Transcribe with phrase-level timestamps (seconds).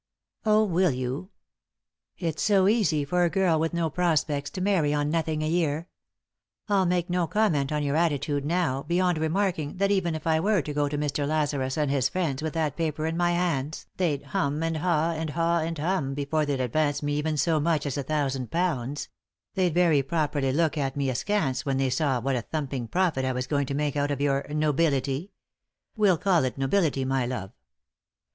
[0.47, 1.29] "Oh, will you
[2.17, 5.43] 1 It's so easy for a girl with no pros pects to marry on nothing
[5.43, 5.89] a year
[6.67, 10.25] I I'll make no com ment on your attitude now beyond remarking that even if
[10.25, 11.27] I were to go to Mr.
[11.27, 15.29] Lazarus and his friends with that paper in my hands they'd 'hum' and 'ha,' and
[15.29, 19.07] 'ha' and' hum,' before they'd advance me even so much as a thousand pounds;
[19.53, 23.23] they d very properly look at me askance when they saw what a thumping profit
[23.23, 25.31] I was going to make out of your— nobility;
[25.95, 27.51] we'll call it no bility, my love.